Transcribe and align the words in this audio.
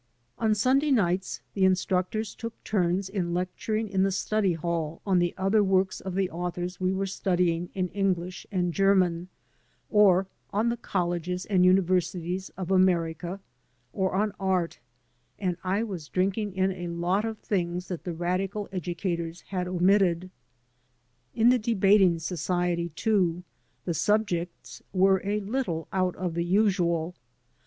On 0.39 0.55
Sunday 0.55 0.89
nights 0.89 1.41
the 1.53 1.63
instructors 1.63 2.33
took 2.33 2.55
turns 2.63 3.07
in 3.07 3.35
lecturing 3.35 3.87
in 3.87 4.01
the 4.01 4.11
study 4.11 4.53
hall 4.53 4.99
on 5.05 5.19
the 5.19 5.35
other 5.37 5.63
works 5.63 6.01
of 6.01 6.15
the 6.15 6.27
authors 6.31 6.79
we 6.79 6.91
were 6.91 7.05
studying 7.05 7.69
in 7.75 7.87
English 7.89 8.47
and 8.51 8.73
German, 8.73 9.27
or 9.91 10.25
on 10.51 10.69
the 10.69 10.77
colleges 10.77 11.45
and 11.45 11.63
universities 11.67 12.49
of 12.57 12.71
America, 12.71 13.39
or 13.93 14.13
on 14.15 14.33
art, 14.39 14.79
and 15.37 15.55
I 15.63 15.83
was 15.83 16.09
drinking 16.09 16.55
in 16.55 16.71
a 16.71 16.87
lot 16.87 17.23
of 17.23 17.37
things 17.37 17.87
that 17.89 18.03
the 18.03 18.13
radical 18.15 18.67
educators 18.71 19.41
had 19.49 19.67
omitted. 19.67 20.31
In 21.35 21.49
the 21.49 21.59
debating 21.59 22.17
society, 22.17 22.89
too, 22.95 23.43
the 23.85 23.93
subjects 23.93 24.81
were 24.93 25.21
a 25.23 25.41
little 25.41 25.87
out 25.93 26.15
of 26.15 26.33
the 26.33 26.43
usual. 26.43 27.13